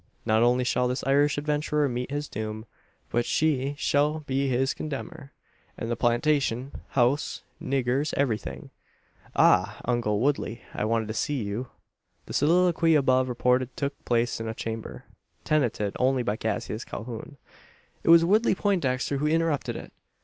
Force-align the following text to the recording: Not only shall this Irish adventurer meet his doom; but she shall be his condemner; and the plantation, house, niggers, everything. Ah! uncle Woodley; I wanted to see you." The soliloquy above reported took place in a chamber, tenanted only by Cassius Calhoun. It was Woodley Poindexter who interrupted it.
Not 0.25 0.41
only 0.41 0.63
shall 0.63 0.87
this 0.87 1.03
Irish 1.03 1.37
adventurer 1.37 1.87
meet 1.87 2.09
his 2.09 2.27
doom; 2.27 2.65
but 3.11 3.23
she 3.23 3.75
shall 3.77 4.21
be 4.21 4.47
his 4.47 4.73
condemner; 4.73 5.31
and 5.77 5.91
the 5.91 5.95
plantation, 5.95 6.71
house, 6.87 7.43
niggers, 7.61 8.11
everything. 8.17 8.71
Ah! 9.35 9.79
uncle 9.85 10.19
Woodley; 10.19 10.63
I 10.73 10.85
wanted 10.85 11.07
to 11.09 11.13
see 11.13 11.43
you." 11.43 11.67
The 12.25 12.33
soliloquy 12.33 12.95
above 12.95 13.29
reported 13.29 13.77
took 13.77 13.93
place 14.03 14.39
in 14.39 14.47
a 14.47 14.55
chamber, 14.55 15.05
tenanted 15.43 15.95
only 15.99 16.23
by 16.23 16.35
Cassius 16.35 16.83
Calhoun. 16.83 17.37
It 18.03 18.09
was 18.09 18.25
Woodley 18.25 18.55
Poindexter 18.55 19.17
who 19.17 19.27
interrupted 19.27 19.75
it. 19.75 19.93